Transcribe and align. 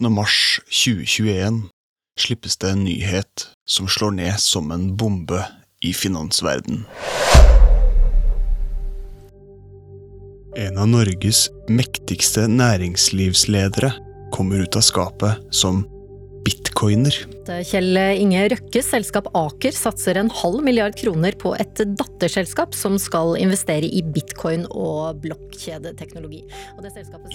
8. 0.00 0.08
mars 0.10 0.60
2021 0.66 1.62
slippes 2.20 2.56
det 2.56 2.70
en 2.70 2.84
nyhet 2.84 3.48
som 3.66 3.88
slår 3.88 4.10
ned 4.10 4.40
som 4.40 4.70
en 4.70 4.96
bombe 4.96 5.44
i 5.82 5.92
finansverden. 5.94 6.84
En 10.56 10.78
av 10.78 10.88
Norges 10.88 11.48
mektigste 11.68 12.46
næringslivsledere 12.46 13.90
kommer 14.30 14.62
ut 14.62 14.78
av 14.78 14.86
skapet 14.86 15.42
som 15.50 15.82
bitcoiner. 16.48 17.14
Kjell 17.68 17.98
Inge 18.20 18.46
Røkkes 18.52 18.90
selskap 18.92 19.28
Aker 19.36 19.74
satser 19.76 20.20
en 20.20 20.30
halv 20.40 20.62
milliard 20.64 20.96
kroner 20.98 21.36
på 21.40 21.54
et 21.60 21.80
datterselskap 21.98 22.76
som 22.76 22.98
skal 23.00 23.36
investere 23.40 23.88
i 23.88 24.02
bitcoin 24.02 24.66
og 24.70 25.20
blokkjedeteknologi. 25.24 26.44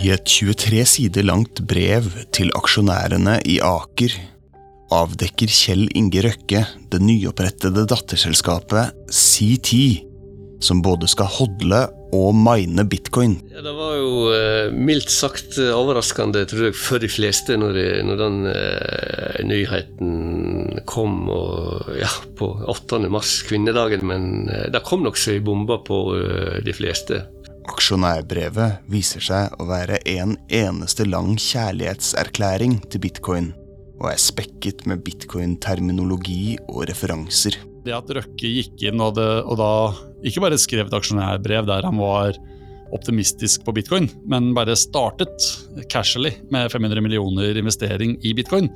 I 0.00 0.12
et 0.14 0.26
23 0.28 0.84
sider 0.88 1.28
langt 1.28 1.64
brev 1.68 2.08
til 2.36 2.52
aksjonærene 2.58 3.38
i 3.48 3.58
Aker 3.64 4.16
avdekker 4.94 5.50
Kjell 5.52 5.88
Inge 5.98 6.22
Røkke 6.24 6.64
det 6.88 7.00
nyopprettede 7.04 7.84
datterselskapet 7.90 8.96
CT, 9.12 9.72
som 10.64 10.80
både 10.84 11.10
skal 11.10 11.28
hodle 11.38 11.84
og 12.14 12.32
mine 12.36 12.84
bitcoin. 12.88 13.36
Ja, 13.52 13.62
det 13.64 13.74
var 13.76 13.96
jo 13.98 14.10
eh, 14.32 14.72
mildt 14.72 15.12
sagt 15.12 15.58
overraskende 15.60 16.44
tror 16.48 16.68
jeg, 16.68 16.76
for 16.78 17.02
de 17.02 17.10
fleste 17.12 17.56
når, 17.60 17.78
når 18.08 18.20
den 18.22 18.38
eh, 18.52 19.40
nyheten 19.48 20.80
kom 20.88 21.28
og, 21.32 21.90
ja, 21.98 22.10
på 22.38 22.50
8. 22.70 23.02
mars, 23.12 23.40
kvinnedagen. 23.48 24.06
Men 24.08 24.48
eh, 24.52 24.68
det 24.72 24.84
kom 24.88 25.04
nokså 25.06 25.36
i 25.36 25.44
bomba 25.44 25.80
på 25.84 26.00
eh, 26.16 26.58
de 26.64 26.76
fleste. 26.76 27.22
Aksjonærbrevet 27.68 28.84
viser 28.88 29.24
seg 29.24 29.58
å 29.60 29.68
være 29.68 30.00
en 30.16 30.38
eneste 30.48 31.04
lang 31.04 31.34
kjærlighetserklæring 31.36 32.78
til 32.88 33.02
bitcoin, 33.04 33.50
og 33.98 34.12
er 34.14 34.22
spekket 34.22 34.86
med 34.88 35.02
bitcoin-terminologi 35.04 36.56
og 36.70 36.86
referanser. 36.88 37.58
Det 37.88 37.96
at 37.96 38.10
Røkke 38.12 38.50
gikk 38.52 38.82
inn 38.84 39.00
og, 39.00 39.14
det, 39.16 39.26
og 39.48 39.56
da 39.56 39.72
ikke 40.28 40.42
bare 40.44 40.60
skrev 40.60 40.88
et 40.90 40.96
aksjonærbrev 40.98 41.68
der 41.68 41.86
han 41.88 42.00
var 42.00 42.36
optimistisk 42.92 43.64
på 43.64 43.72
bitcoin, 43.76 44.08
men 44.28 44.52
bare 44.56 44.76
startet 44.76 45.44
casually 45.92 46.34
med 46.52 46.68
500 46.72 47.04
millioner 47.04 47.56
investering 47.60 48.16
i 48.24 48.34
bitcoin, 48.36 48.68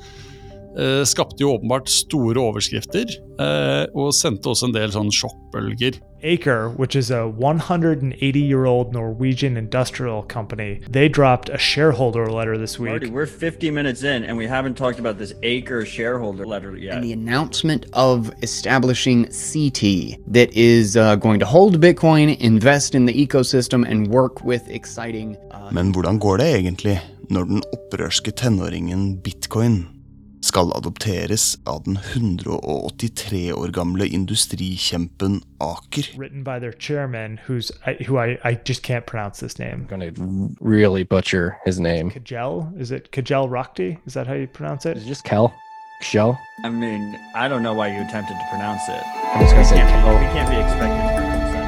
skapte 1.04 1.44
jo 1.44 1.54
åpenbart 1.56 1.88
store 1.88 2.40
overskrifter, 2.40 3.10
eh, 3.40 3.84
og 3.94 4.14
sendte 4.14 4.48
også 4.52 4.70
en 4.70 4.74
del 4.76 4.92
sånn 4.94 5.12
sjokkbølger. 5.12 5.98
Aker, 6.22 6.68
which 6.78 6.94
is 6.94 7.10
a 7.10 7.26
180 7.26 8.38
year 8.38 8.64
old 8.64 8.92
Norwegian 8.92 9.56
industrial 9.56 10.22
company, 10.22 10.80
they 10.88 11.08
dropped 11.08 11.48
a 11.48 11.58
shareholder 11.58 12.30
letter 12.30 12.56
this 12.56 12.78
week. 12.78 12.92
Marty, 12.92 13.10
we're 13.10 13.26
50 13.26 13.70
minutes 13.72 14.04
in 14.04 14.22
and 14.24 14.36
we 14.38 14.46
haven't 14.46 14.76
talked 14.76 15.00
about 15.00 15.18
this 15.18 15.32
Aker 15.42 15.84
shareholder 15.84 16.46
letter 16.46 16.76
yet. 16.76 16.94
And 16.94 17.04
the 17.04 17.12
announcement 17.12 17.86
of 17.92 18.30
establishing 18.42 19.26
CT 19.26 20.22
that 20.28 20.52
is 20.54 20.96
uh, 20.96 21.16
going 21.16 21.40
to 21.40 21.46
hold 21.46 21.80
Bitcoin, 21.80 22.38
invest 22.38 22.94
in 22.94 23.06
the 23.06 23.26
ecosystem, 23.26 23.84
and 23.84 24.06
work 24.06 24.44
with 24.44 24.62
exciting. 24.68 25.36
Uh, 25.50 25.72
Men 25.72 25.90
hvordan 25.90 26.18
går 26.18 26.36
det 26.36 26.54
egentlig 26.54 27.00
når 27.30 27.44
den 27.44 27.62
opprørske 27.72 28.30
tenåringen 28.30 29.18
bitcoin 29.24 29.88
skal 30.52 30.72
adopteres 30.76 31.58
av 31.64 31.82
den 31.84 31.96
183 31.96 33.52
år 33.52 33.70
gamle 33.72 34.04
industrikjempen 34.06 35.40
Aker. 35.64 36.10
Written 36.18 36.44
by 36.44 36.58
their 36.60 36.72
chairman, 36.72 37.38
who's 37.46 37.70
who 38.06 38.18
I, 38.18 38.38
I 38.44 38.58
just 38.64 38.82
can't 38.82 39.06
pronounce 39.06 39.40
this 39.40 39.58
name. 39.58 39.72
I'm 39.72 39.86
gonna 39.88 40.12
really 40.60 41.04
butcher 41.04 41.56
his 41.64 41.80
name. 41.80 42.10
Kajel? 42.10 42.68
Is 42.78 42.90
it 42.90 43.10
Kajel 43.12 43.48
Rakhti? 43.48 43.96
Is 44.06 44.12
that 44.12 44.26
how 44.26 44.34
you 44.34 44.46
pronounce 44.46 44.84
it? 44.84 44.98
Is 44.98 45.04
it 45.04 45.08
just 45.08 45.24
Kel? 45.24 45.54
Shell? 46.02 46.38
I 46.64 46.68
mean, 46.68 47.18
I 47.34 47.48
don't 47.48 47.62
know 47.62 47.74
why 47.74 47.88
you 47.88 48.04
attempted 48.04 48.34
to 48.34 48.46
pronounce 48.50 48.88
it. 48.88 49.02
I'm 49.32 49.40
just 49.40 49.54
gonna 49.54 49.64
say 49.64 49.76
we 49.76 49.88
can't, 49.88 50.04
Kel. 50.04 50.18
be, 50.18 50.26
we 50.26 50.32
can't 50.34 50.50
be 50.50 50.56
expected 50.56 51.00
to 51.00 51.14
pronounce 51.16 51.52
that. 51.54 51.61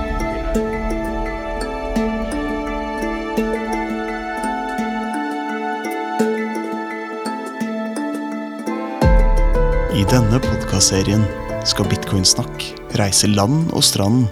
I 9.95 10.03
denne 10.11 10.41
podkastserien 10.43 11.23
skal 11.71 11.87
Bitcoinsnakk 11.87 12.65
reise 12.99 13.29
land 13.31 13.69
og 13.79 13.85
strand 13.87 14.25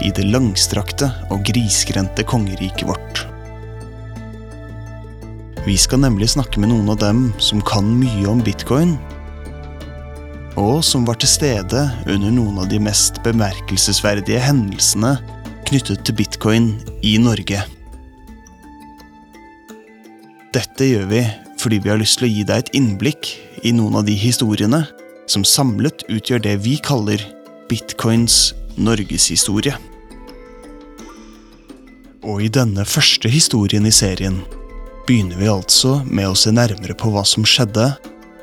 i 0.00 0.08
det 0.16 0.22
langstrakte 0.24 1.10
og 1.28 1.42
grisgrendte 1.44 2.24
kongeriket 2.24 2.88
vårt. 2.88 3.20
Vi 5.66 5.74
skal 5.76 6.00
nemlig 6.06 6.30
snakke 6.32 6.62
med 6.62 6.70
noen 6.72 6.88
av 6.94 7.02
dem 7.02 7.26
som 7.36 7.60
kan 7.68 7.90
mye 8.00 8.24
om 8.32 8.40
bitcoin, 8.40 8.94
og 10.56 10.80
som 10.88 11.04
var 11.04 11.20
til 11.20 11.28
stede 11.28 11.82
under 12.06 12.32
noen 12.32 12.62
av 12.62 12.70
de 12.72 12.80
mest 12.80 13.20
bemerkelsesverdige 13.26 14.40
hendelsene 14.40 15.18
knyttet 15.68 16.00
til 16.08 16.16
bitcoin 16.16 16.70
i 17.04 17.18
Norge. 17.20 17.60
Dette 20.56 20.88
gjør 20.88 21.04
vi 21.12 21.20
fordi 21.60 21.82
vi 21.84 21.92
har 21.92 22.00
lyst 22.00 22.22
til 22.22 22.30
å 22.30 22.32
gi 22.32 22.48
deg 22.48 22.64
et 22.64 22.72
innblikk 22.80 23.34
i 23.68 23.74
noen 23.76 24.00
av 24.00 24.08
de 24.08 24.16
historiene 24.16 24.80
som 25.30 25.44
samlet 25.46 26.02
utgjør 26.10 26.42
det 26.42 26.56
vi 26.64 26.76
kaller 26.82 27.22
bitcoins 27.70 28.50
norgeshistorie. 28.80 29.76
Og 32.26 32.42
i 32.44 32.50
denne 32.52 32.84
første 32.88 33.30
historien 33.30 33.86
i 33.86 33.94
serien 33.94 34.40
begynner 35.06 35.38
vi 35.38 35.50
altså 35.50 36.00
med 36.06 36.28
å 36.28 36.38
se 36.38 36.52
nærmere 36.54 36.96
på 36.98 37.12
hva 37.14 37.22
som 37.26 37.46
skjedde 37.46 37.86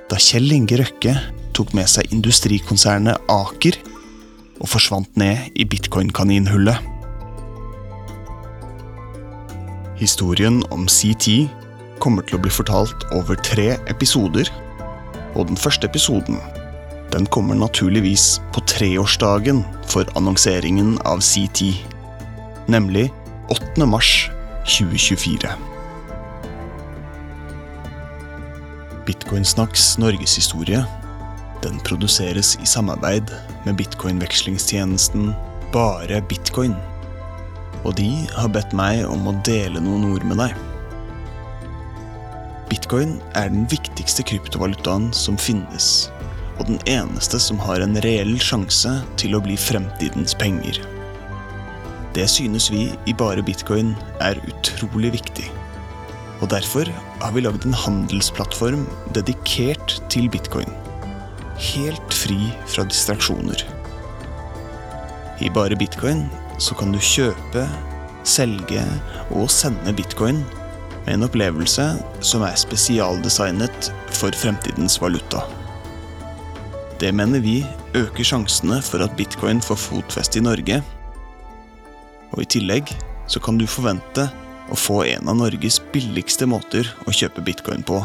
da 0.08 0.20
Kjell 0.22 0.50
Inge 0.56 0.80
Røkke 0.80 1.14
tok 1.58 1.74
med 1.76 1.90
seg 1.92 2.12
industrikonsernet 2.16 3.30
Aker 3.32 3.78
og 4.58 4.70
forsvant 4.72 5.12
ned 5.20 5.52
i 5.60 5.68
bitcoin-kaninhullet. 5.70 6.94
Historien 9.98 10.62
om 10.74 10.86
CT 10.90 11.48
kommer 12.02 12.26
til 12.26 12.38
å 12.38 12.44
bli 12.44 12.54
fortalt 12.54 13.08
over 13.18 13.38
tre 13.42 13.74
episoder, 13.90 14.50
og 15.36 15.50
den 15.50 15.60
første 15.60 15.90
episoden 15.90 16.40
den 17.18 17.26
kommer 17.26 17.56
naturligvis 17.56 18.42
på 18.54 18.62
treårsdagen 18.70 19.64
for 19.90 20.06
annonseringen 20.16 21.00
av 21.02 21.22
CT, 21.26 21.62
nemlig 22.70 23.10
8. 23.50 23.86
mars 23.86 24.30
2024. 24.68 25.50
Bitcoinsnacks 29.08 29.96
norgeshistorie 29.98 30.84
den 31.64 31.80
produseres 31.80 32.54
i 32.62 32.70
samarbeid 32.70 33.34
med 33.66 33.80
bitcoinvekslingstjenesten 33.80 35.32
Bare 35.74 36.22
Bitcoin. 36.30 36.76
Og 37.82 37.96
de 37.98 38.12
har 38.36 38.52
bedt 38.54 38.78
meg 38.78 39.08
om 39.10 39.26
å 39.32 39.34
dele 39.48 39.82
noen 39.82 40.06
ord 40.12 40.28
med 40.28 40.38
deg. 40.44 40.54
Bitcoin 42.70 43.18
er 43.34 43.50
den 43.50 43.66
viktigste 43.72 44.28
kryptovalutaen 44.28 45.10
som 45.16 45.40
finnes, 45.40 46.12
og 46.58 46.68
den 46.70 46.80
eneste 46.90 47.40
som 47.42 47.60
har 47.62 47.84
en 47.84 47.98
reell 48.04 48.36
sjanse 48.42 48.92
til 49.22 49.38
å 49.38 49.42
bli 49.44 49.58
fremtidens 49.60 50.36
penger. 50.38 50.80
Det 52.18 52.26
synes 52.32 52.72
vi 52.74 52.88
i 53.06 53.14
Bare 53.14 53.44
Bitcoin 53.46 53.94
er 54.26 54.40
utrolig 54.50 55.14
viktig. 55.20 55.46
Og 56.42 56.50
derfor 56.50 56.90
har 57.22 57.34
vi 57.34 57.44
lagd 57.46 57.66
en 57.66 57.78
handelsplattform 57.78 58.86
dedikert 59.14 59.98
til 60.14 60.30
bitcoin. 60.30 60.70
Helt 61.74 62.14
fri 62.14 62.38
fra 62.70 62.86
distraksjoner. 62.90 63.64
I 65.42 65.50
Bare 65.54 65.78
Bitcoin 65.78 66.26
så 66.62 66.78
kan 66.78 66.94
du 66.94 67.02
kjøpe, 67.02 67.68
selge 68.28 68.82
og 69.30 69.50
sende 69.54 69.94
bitcoin 69.98 70.42
med 71.06 71.14
en 71.14 71.28
opplevelse 71.30 71.86
som 72.26 72.44
er 72.46 72.58
spesialdesignet 72.60 73.92
for 74.10 74.34
fremtidens 74.36 74.98
valuta. 75.02 75.46
Det 76.98 77.12
mener 77.14 77.40
vi 77.40 77.60
øker 77.94 78.26
sjansene 78.26 78.80
for 78.82 79.04
at 79.06 79.14
bitcoin 79.20 79.60
får 79.62 79.78
fotfeste 79.78 80.40
i 80.40 80.42
Norge. 80.42 80.80
Og 82.34 82.42
i 82.42 82.48
tillegg 82.50 82.90
så 83.30 83.38
kan 83.44 83.60
du 83.60 83.68
forvente 83.70 84.26
å 84.74 84.78
få 84.78 85.04
en 85.06 85.30
av 85.30 85.38
Norges 85.38 85.78
billigste 85.94 86.48
måter 86.50 86.90
å 87.06 87.14
kjøpe 87.14 87.44
bitcoin 87.46 87.86
på. 87.86 88.00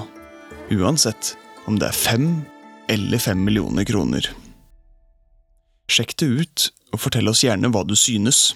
Uansett 0.77 1.33
om 1.65 1.79
det 1.81 1.89
er 1.89 1.97
fem 1.97 2.27
eller 2.93 3.23
fem 3.23 3.41
millioner 3.41 3.89
kroner. 3.89 4.29
Sjekk 5.89 6.13
det 6.21 6.29
ut, 6.29 6.69
og 6.93 7.01
fortell 7.01 7.33
oss 7.33 7.47
gjerne 7.47 7.73
hva 7.73 7.87
du 7.89 7.97
synes. 7.97 8.53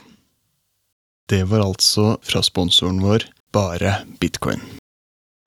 Det 1.32 1.46
var 1.48 1.64
altså 1.64 2.18
fra 2.20 2.44
sponsoren 2.44 3.00
vår 3.00 3.24
Bare 3.56 4.02
Bitcoin. 4.20 4.60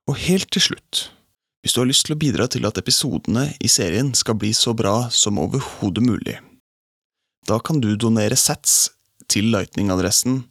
Og 0.09 0.17
helt 0.25 0.49
til 0.49 0.71
slutt, 0.71 1.11
hvis 1.61 1.75
du 1.75 1.81
har 1.81 1.89
lyst 1.89 2.07
til 2.07 2.15
å 2.15 2.19
bidra 2.19 2.47
til 2.51 2.67
at 2.69 2.79
episodene 2.79 3.49
i 3.59 3.71
serien 3.71 4.13
skal 4.15 4.37
bli 4.39 4.53
så 4.55 4.73
bra 4.77 5.09
som 5.11 5.41
overhodet 5.41 6.05
mulig, 6.05 6.37
da 7.47 7.59
kan 7.59 7.81
du 7.83 7.91
donere 7.99 8.37
sats 8.39 8.89
til 9.29 9.51
lightning-adressen 9.53 10.43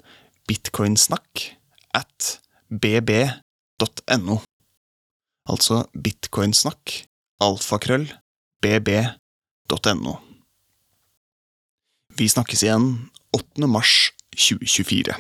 bitcoinsnakk 0.49 1.45
at 1.97 2.39
bb.no. 2.69 4.39
altså 5.49 5.83
bitcoinsnakk, 5.97 6.95
alfakrøll, 7.45 8.09
bb.no. 8.65 10.15
Vi 12.19 12.29
snakkes 12.29 12.65
igjen 12.67 12.89
8. 13.37 13.69
mars 13.71 14.11
2024. 14.35 15.19